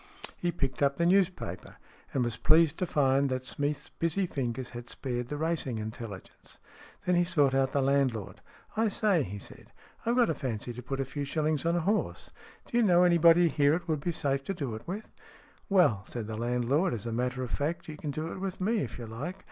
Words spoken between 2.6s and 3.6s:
to find that